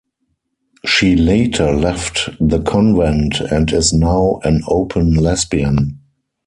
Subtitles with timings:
[0.83, 5.99] She later left the convent and is now an open lesbian.